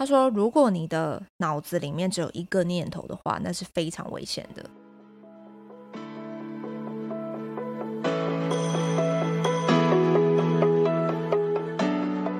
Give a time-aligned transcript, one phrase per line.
[0.00, 4.64] 他说，如果你的脑子里面只有一个念头的话，那是非常危险的。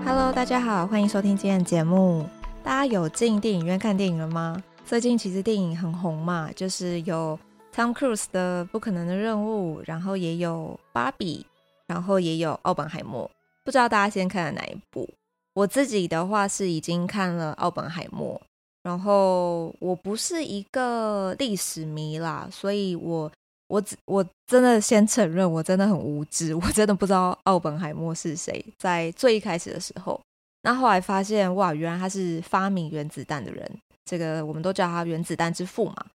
[0.07, 2.25] Hello，大家好，欢迎收听今天的节目。
[2.65, 4.57] 大家有进电影院看电影了吗？
[4.87, 7.39] 最近其实电影很红嘛，就是有
[7.75, 11.45] Tom Cruise 的《不可能的任务》，然后也有《芭比》，
[11.87, 13.27] 然后也有《奥本海默》。
[13.63, 15.07] 不知道大家先看了哪一部？
[15.55, 18.41] 我自己的话是已经看了《奥本海默》，
[18.83, 23.31] 然后我不是一个历史迷啦，所以我
[23.69, 28.65] 我我真的先承认，我真的很无知， 我真的不知道奥本海默是谁。
[28.79, 30.21] 在最一开始的时候，
[30.63, 33.71] 那后来发现哇，原来他是发明原子弹的人，
[34.05, 36.07] 这个我们都叫他原子弹之父嘛。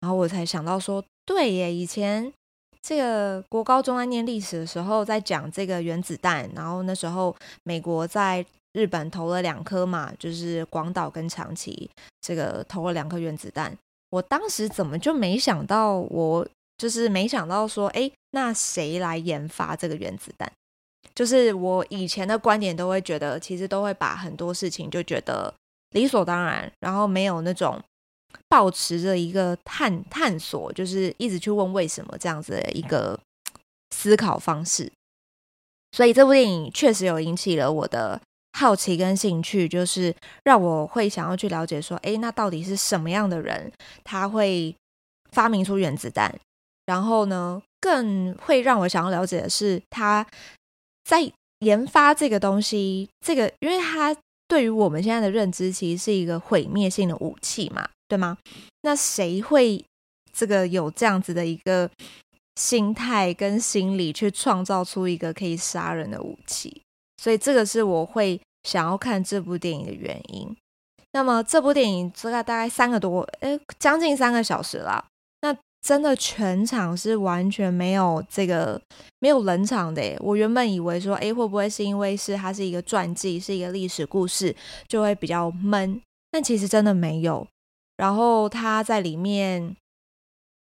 [0.00, 2.32] 然后我才想到说，对耶，以前。
[2.80, 8.42] 这个国高中在念历史的时候，在讲这个原子弹，然后那时候美国在
[8.78, 13.76] 日本投了两颗嘛，就是广岛跟长崎，这个投了两颗原子弹。
[14.10, 20.50] 我当时怎么就没想到，我就是没想到说，哎，那谁来研发这个原子弹？
[21.14, 25.52] 就是我以前的观点都会觉得，其实都会把很多事情就觉得
[25.90, 27.82] 理所当然，然后没有那种。
[28.46, 33.18] 保持着一个探探索，就是一直去问为什么这样子的一个
[33.90, 34.92] 思考方式，
[35.92, 38.20] 所以这部电影确实有引起了我的
[38.58, 40.12] 好奇跟兴趣，就是
[40.44, 43.70] 让我会想要去了解说，诶，那到底是什么样的人
[44.02, 44.74] 他会
[45.30, 46.34] 发明出原子弹？
[46.86, 50.26] 然后呢，更会让我想要了解的是，他
[51.04, 54.16] 在研发这个东西，这个因为他
[54.48, 57.88] 对于我们现在的认知，其实是一个毁灭性的武器嘛。
[58.10, 58.38] 对吗？
[58.80, 59.84] 那谁会
[60.32, 61.90] 这个有这样子的一个
[62.56, 66.80] 心态跟心理去创造出一个可以杀人的武器？
[67.22, 70.54] 所以这个是我会想要看这部电影的原因。
[71.12, 75.02] 那么这部电影大概大概三个多，诶，将近三个小时啦。
[75.40, 78.78] 那真的全场是完全没有这个
[79.20, 80.02] 没有冷场的。
[80.20, 84.54] 我原本以为说，诶，会不会是因为是它是一个传记，是一个历史故事，
[84.86, 85.98] 就会比较闷？
[86.30, 87.46] 但其实真的没有。
[87.96, 89.74] 然后他在里面，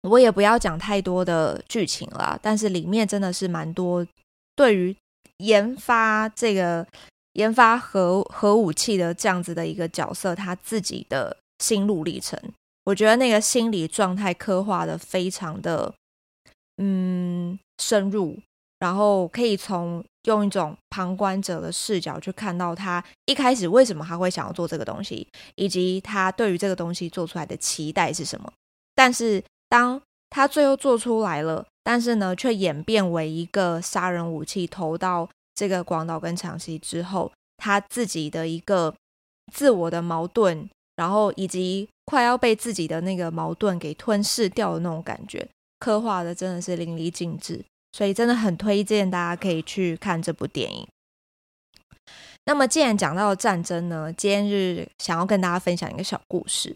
[0.02, 4.04] 我也不要讲太多的剧情了，但是里面真的是蛮多
[4.56, 4.96] 对于
[5.38, 6.86] 研发这个
[7.34, 12.38] 研发核核武器的这样子的一个角色，他自己的心路历程，
[12.84, 15.94] 我觉得那个心理状态刻画的非常的
[16.78, 18.38] 嗯深入。
[18.78, 28.52] 然后可以从用一种旁观者的视角去看到他一开始为什么他会想要做这个东西，以及他对于这个东西做出来的期待是什么。
[28.92, 35.30] 但是当他最后做出来了，但是呢，却演变为一个杀人武器投到
[35.62, 38.92] 这个广岛跟长崎之后，他自己的一个
[39.52, 47.64] 自我的矛盾，然后以及快要被自己的那个矛盾给吞噬掉的那种感觉，刻画的真的是淋漓尽致。
[47.92, 50.84] 所以真的很推荐大家可以去看这部电影。
[52.46, 56.74] 那么既然讲到了战争呢，今天是想要跟大家分享一个小故事。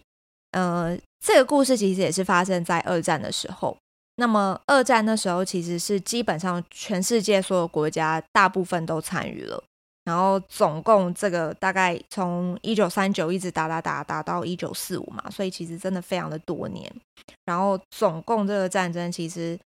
[0.53, 3.77] 呃，这个故事其实也是发生在二战的时候。
[4.16, 9.62] 那么二战那时候其实是基本上全世界所有国家大部分都参与了。
[10.04, 16.91] 然后总共这个大概从一九三九一直打打打打到一九四五嘛，所以其实真的非常的多年。
[17.44, 19.59] 然后总共这个战争其实。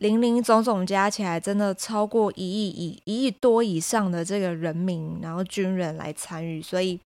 [0.00, 7.00] 零零总总加起来，真的超过一亿以一亿多以上的这个人民，然后军人来参与，所以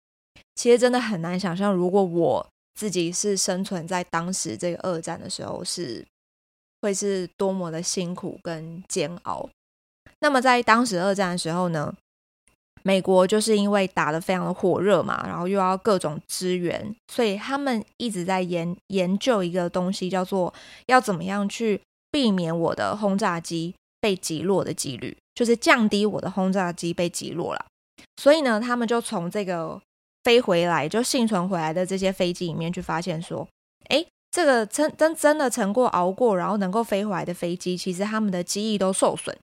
[0.54, 6.02] 其实真的很难想象，如果我自己是生存在当时这个二战的时候，是
[6.82, 9.48] 会是多么的辛苦跟煎熬。
[10.20, 11.94] 那么在当时二战的时候呢，
[12.82, 20.52] 美国就是因为打得非常的火热嘛，然后又要各种支援，所以他们一直在研研究一个东西，叫做
[20.86, 21.80] 要怎么样去。
[22.10, 27.66] 避免我的轰炸机被击落的几率，就是降低我的轰炸机被击落了。
[28.16, 29.78] 所以呢，他们就从这个
[30.24, 33.46] 飞回来就幸存回来的这些飞机里面去发现说，
[33.90, 39.36] 诶，这个真真真的撑过熬过，然后能够飞回来的飞机，其实他们的机翼都受损。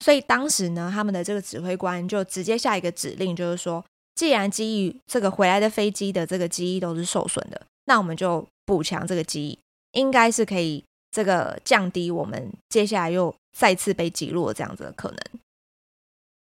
[0.00, 3.84] 所以当时呢，他们的这个指挥官就直接下一个指令，就是说，
[4.14, 9.58] 既然机翼这个回来的飞机的这个机翼都是受损的，那我们就补强这个机翼，
[9.92, 10.84] 应该是可以。
[11.12, 15.18] 这个降低我们接下来又再次被击落这样子的可能，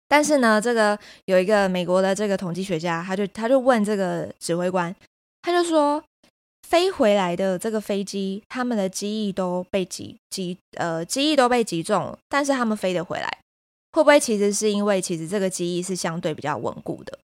[0.08, 4.92] 但是呢，这个有一个美国的这个统计学家，他就他就问这个指挥官，
[5.42, 6.02] 他就说，
[6.68, 13.38] 飞回来的这个飞机，他们的机翼都被击击呃机翼都被击中，但是他们飞得回来，
[13.92, 17.16] 会不会其实是因为其实这个机翼是相对比较稳固的？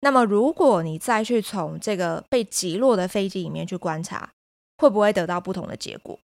[0.00, 4.30] 那么如果你再去从这个被击落的飞机里面去观察，
[4.78, 6.18] 会不会得到不同的结果？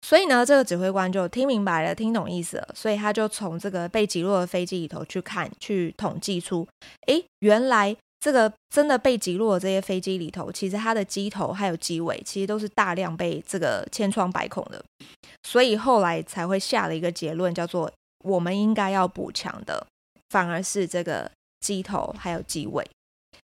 [0.00, 6.66] 所以呢，这个指挥官就听明白了，听懂意思了，所以他就从这个被击落的飞机里头去看，去统计出，
[7.06, 14.80] 诶，原来这个真的被击落的这些飞机里头，其实它的机头还有机尾，其实都是大量被这个千疮百孔的，
[15.42, 17.90] 所以后来才会下了一个结论，叫做
[18.24, 19.84] 我们应该要补强的，
[20.28, 21.28] 反而是这个
[21.58, 22.88] 机头还有机尾。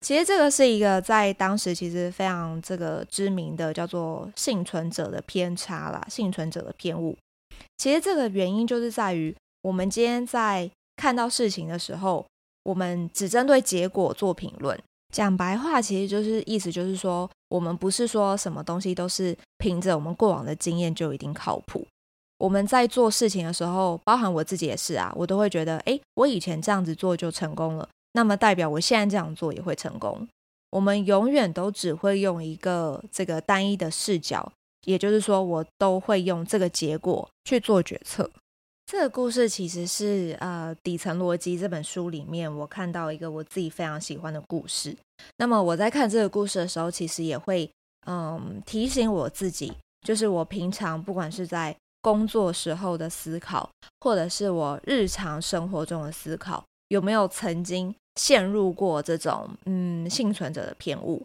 [0.03, 7.19] 其实这个是一个在当时其实非常这个知名的叫做幸存者的偏差啦，幸存者的偏误。
[7.77, 12.25] 其实这个原因就是在于我们今天在看到事情的时候，
[12.63, 14.79] 我们只针对结果做评论。
[15.13, 21.87] 讲白话，其实就是意思就是说，我们不是说什么东西都是凭着我们过往的经验就一定靠谱。
[22.39, 27.89] 我们在做事情的时候，包含我自己也是啊，我都会觉得，诶，我以前这样子做就成功了。
[28.13, 30.27] 那么代表我现在这样做也会成功。
[30.71, 34.53] 我们永远都只会用一个这个单一的视角，
[34.87, 38.31] 也就是说，我都会用这个结果去做决策。
[38.91, 44.97] 这个故事其实是呃《底层逻辑》这本书里面我看到一个我自己非常喜欢的故事。
[45.37, 47.71] 那么我在看这个故事的时候，其实也会
[48.09, 49.73] 嗯提醒我自己，
[50.05, 53.71] 就是我平常不管是在工作时候的思考，
[54.01, 56.65] 或者是我日常生活中的思考。
[56.89, 61.25] 有没有曾经陷入过这种嗯幸存者的偏误？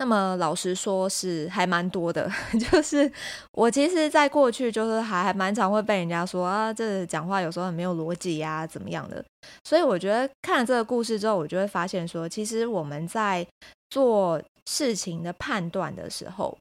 [0.00, 2.30] 那么老实说是还蛮多的，
[2.70, 3.10] 就是
[3.52, 9.24] 我其实在过去就是还还蛮常会被人家说啊，这讲话有时候很没有逻辑呀，怎么样的？
[9.64, 13.44] 所以我觉得看了这个故事之后，我就会发现说，其实我们在
[13.90, 16.56] 做事情的判断的时候，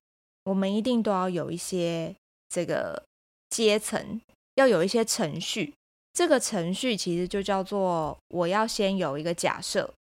[0.45, 2.16] 我们一定都要有一些
[2.50, 3.04] 这个
[3.51, 4.19] 阶层，
[4.56, 5.74] 要有一些程序。
[6.13, 9.94] 这个程序其实就叫做我要先有一个假设，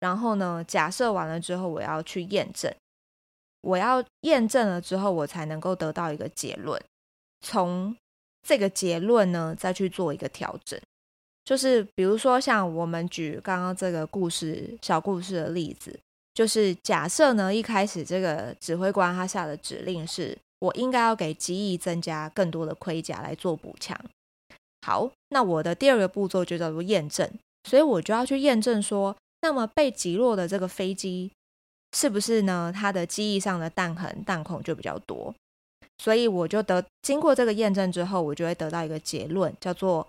[0.00, 2.72] 然后呢，假设完了之后，我要去验证，
[3.62, 6.80] 我要验证了之后，我才能够得到一个结论。
[7.40, 7.96] 从
[8.46, 10.80] 这个结论呢，再去做一个调整。
[11.44, 15.96] 就是比如说，像我们举刚刚这个故事小故事的例子，
[16.34, 23.96] 就是假设呢，一开始这个指挥官他下的指令是我应该要给机翼增加更多的盔甲来做补强。
[24.82, 27.30] 好，那我的第二个步骤就叫做验证，
[27.64, 29.16] 所以我就要去验证说，
[29.46, 31.30] 那么被击落的这个飞机
[31.92, 32.72] 是不是呢？
[32.74, 35.32] 它的机翼上的弹痕、弹孔就比较多，
[35.98, 40.04] 所以我就得经过这个验证之后，我就会得到一个结论，叫做，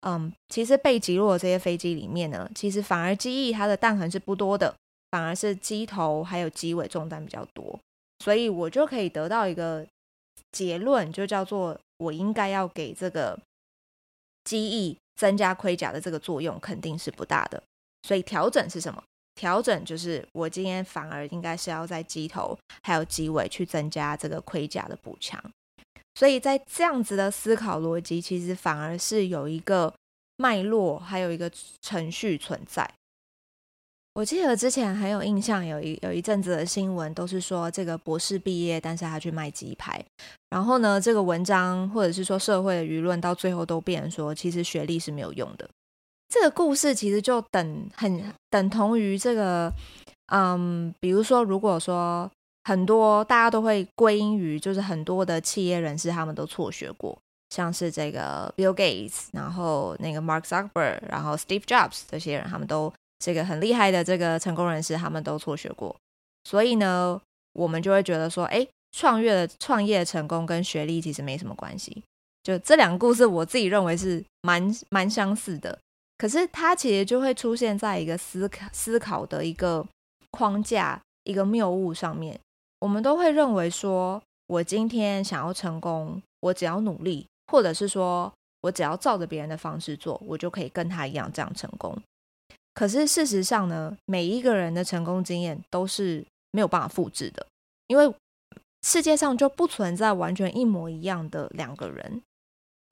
[0.00, 4.74] 嗯，其实被击落这些飞机里面呢，其实反而机翼它的弹痕是不多的，
[5.10, 7.80] 反而是机头还有机尾中弹比较多，
[8.18, 9.86] 所以我就可以得到一个
[10.50, 13.38] 结论，就叫做我应该要给这个。
[14.44, 17.62] 机翼增加盔甲的这个作用肯定是不大的，
[18.02, 19.02] 所以调整是什么？
[19.34, 25.42] 调整就是我今天反而应该是要在机头还有机尾去增加这个盔甲的补强。
[26.14, 29.92] 所以在这样子的思考逻辑，其实反而是有一个
[30.36, 31.50] 脉络，还有一个
[31.80, 32.88] 程序存在。
[34.12, 40.04] 我记得之前很有印象，有一有一阵子的新闻都是说这个博士毕业，但是他去卖鸡排。
[40.50, 45.66] 然后呢，这个文章或者是说社会的舆论到最后都变说，其实学历是没有用的。
[46.32, 49.70] 这个故事其实就等很等同于这个，
[50.32, 52.30] 嗯，比如说如果说
[52.64, 57.18] 很多大家都会归因于，就是很多的企业人士他们都辍学过，
[57.50, 62.92] 像是这个 Bill Gates，然后那个 Mark Zuckerberg，然后 Steve Jobs 这些人，他们都。
[63.24, 65.94] 这个很厉害的这个成功人士，他们都辍学过，
[66.42, 67.20] 所以呢，
[67.52, 72.02] 我们就会觉得说，哎，创业的创业成功跟学历其实没什么关系。
[72.42, 75.78] 就这两个故事，我自己认为是蛮蛮相似的。
[76.22, 79.84] 可是它其实就会出现在一个思考思考的一个
[80.30, 82.38] 框架、一个谬误上面。
[82.78, 92.00] 我们都会认为说，我今天想要成功，我只要努力，或者是说我只要照着别人的方式做，我就可以跟他一样这样成功。
[92.72, 97.44] 可是事实上呢，每一个人的成功经验都是没有办法复制的，
[97.88, 98.14] 因为
[98.86, 102.22] 世界上就不存在完全一模一样的两个人。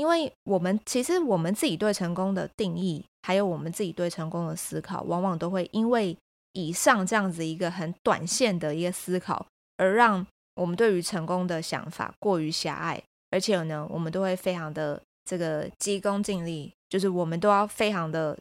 [0.00, 6.16] 因为我们其实我们自己对成功的定义，还有我们自己对成功的思考，往往都会因为
[6.54, 9.45] 以上这样子一个很短线的一个思考，
[9.76, 18.38] 而让我们对于成功的想法过于狭隘，而且呢，我们都会非常的这个急功近利，就是我们都要非常的。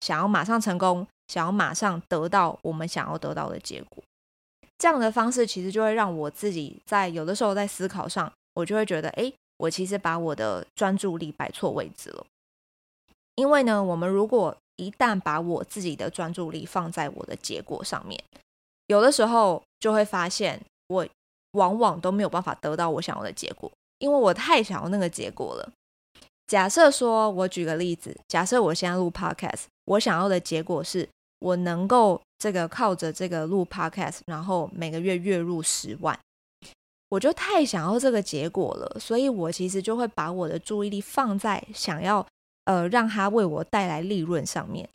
[0.00, 4.02] 想要马上成功，想要马上得到我们想要得到的结果，
[4.76, 12.26] 这样的方式其实就会让我自己在有的时候在思考上，我就会觉得，哎，我其实把我的专注力摆错位置了。
[13.36, 18.22] 因为呢，我们如果一旦把我自己的专注力放在我的结果上面，
[18.88, 21.06] 有的时候就会发现，我
[21.52, 25.70] 往往都没有办法得到我想要的结果，因为我太想要那个结果了。
[26.48, 36.18] 假设说，我举个例子，假设我现在录 podcast，我想要的结果是我能够这个靠着这个录 podcast，然后每个月月入十万，
[37.12, 42.26] 我就太想要这个结果了，所以我其实就会把我的注意力放在想要
[42.64, 44.88] 呃让它为我带来利润上面。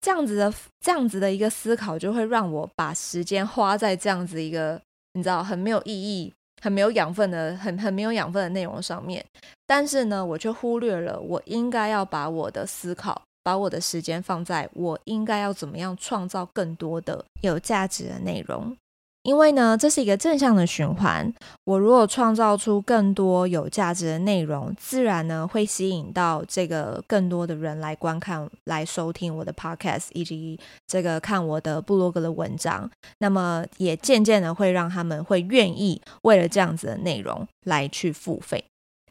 [0.00, 4.80] 这样子的这样子的一个思考，就会让我把时间花在这样子一个
[5.14, 6.32] 你知道很没有意义。
[6.62, 9.24] 很没有养分的，很很没有养分的内容上面，
[9.66, 18.76] 但是呢，我却忽略了我应该要把我的思考，把我的时间放在我应该要怎么样创造更多的有价值的内容。
[19.22, 21.30] 因为呢，这是一个正向的循环。
[21.64, 32.90] 我如果创造出更多有价值的内容，自然呢会吸引到这个更多的人来观看、来收听我的 podcast，以及这个看我的部落格的文章。
[33.18, 38.64] 那么也渐渐的会让他们会愿意为了这样子的内容来去付费。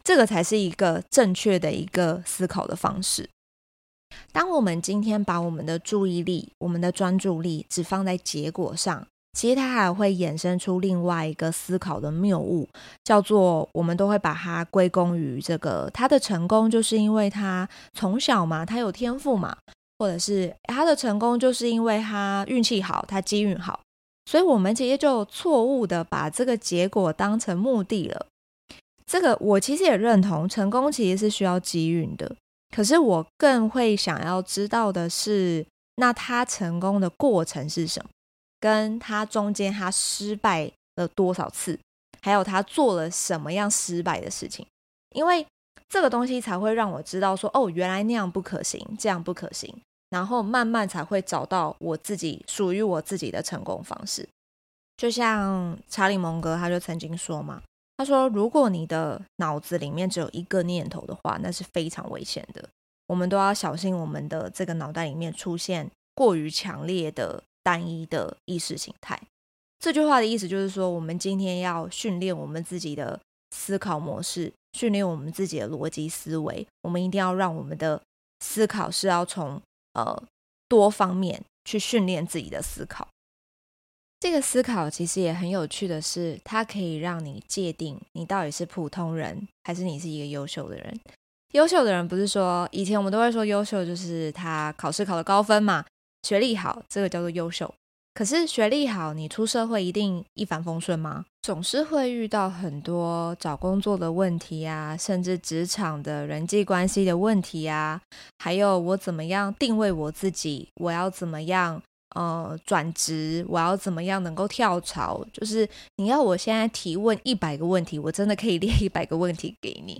[0.03, 3.29] 这个才是一个正确的一个思考的方式。
[4.31, 9.05] 当我们今天把我们的注意力、我们的专注力只放在结果上。
[9.33, 12.67] 其实它还会衍生出另外一个思考的谬误，
[13.03, 19.55] 叫做我们都会把它归功于这个他的成功，就是因为他从小嘛，他有天赋嘛，
[19.99, 23.79] 或者是他的成功就是因为他运气好，他机运好，
[24.25, 28.25] 所以我们其实就错误的把这个结果当成目的了。
[29.05, 32.35] 这个我其实也认同，成功其实是需要机运的，
[32.75, 38.09] 可是我更会想要知道的是，那他成功的过程是什么？
[38.59, 41.79] 跟他中间他失败了多少次，
[42.21, 44.65] 还有他做了什么样失败的事情，
[45.11, 45.45] 因为
[45.87, 49.73] 这个东西才会让我知道说，哦，原来那样不可行，这样不可行，
[50.09, 54.27] 然后慢慢才会找到我自己属于我自己的成功方式。
[54.97, 57.61] 就像查理蒙格他就曾经说嘛，
[57.95, 62.67] 他说，如果你的脑子里面只有一个念头的话，那是非常危险的，
[63.07, 67.41] 我们都要小心我们的这个脑袋里面出现过于强烈的。
[67.69, 69.21] 单一的意识形态，
[69.77, 73.19] 这句话的意思就是说，我们今天要训练我们自己的
[73.51, 76.65] 思考模式，训练我们自己的逻辑思维。
[76.81, 78.01] 我们一定要让我们的
[78.39, 79.61] 思考是要从
[79.93, 80.23] 呃
[80.67, 83.07] 多方面去训练自己的思考。
[84.19, 90.99] 这个思考其实也很有趣的是，它可以让你界定你到底是普通人，还是你是一个优秀的人。
[91.51, 95.85] 优秀的人不是说以前我们都会说优秀就是他考试考了高分嘛。
[96.23, 97.73] 学历好，这个叫做优秀。
[98.13, 101.25] 可是学历好，你出社会一定一帆风顺吗？
[101.41, 108.01] 总是会遇到很多找工作的问题啊，甚至职场的人际关系的问题啊，
[108.39, 111.81] 还有我怎么样定位我自己，我要怎么样
[112.13, 115.23] 呃转职，我要怎么样能够跳槽？
[115.31, 119.93] 就是你要我现在提问一百个问题，我真的可以列一百个问题给你，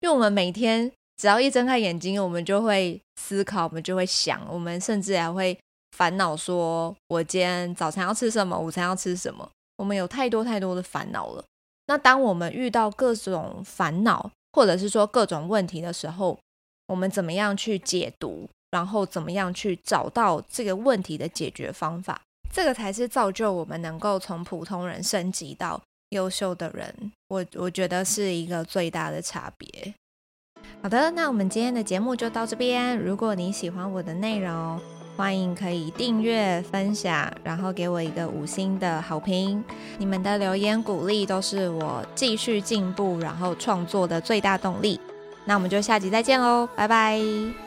[0.00, 0.92] 因为我们每天。
[1.16, 5.58] 只要一睁开眼睛，我们就会思考，我们就会想，我们甚至还会
[5.96, 9.50] 烦恼说：我今天早餐要吃什么，午餐要吃什么？
[9.78, 11.44] 我们有太多太多的烦恼了。
[11.86, 16.38] 那当我们遇到各种烦恼，或者是说各种问题的时候，
[16.88, 18.48] 我们怎么样去解读？
[18.72, 22.20] 然后怎么样去找到这个问题的解决方法？
[22.52, 25.80] 这个才是造就我们能够从普通人升级到
[26.10, 27.12] 优秀的人。
[27.28, 29.94] 我我觉得是一个最大的差别。
[30.82, 32.96] 好的，那我们今天的节目就到这边。
[32.96, 34.78] 如果你喜欢我的内容，
[35.16, 39.64] 欢迎可以订阅、分享，然后给我一个五星的好评。
[39.98, 45.00] 你们的留言鼓励都是我继续进步，然后创作的最大动力。
[45.44, 47.65] 那我们就下集再见喽，拜拜。